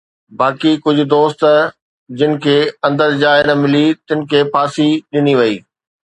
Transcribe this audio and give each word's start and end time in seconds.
باقي 0.39 0.71
ڪجهه 0.85 1.05
دوست 1.15 1.39
جن 2.21 2.31
کي 2.45 2.55
اندر 2.87 3.09
جاءِ 3.23 3.37
نه 3.49 3.55
ملي، 3.61 3.85
تن 4.07 4.19
کي 4.31 4.39
ڦاسي 4.53 4.89
ڏني 5.13 5.33
وئي. 5.39 5.55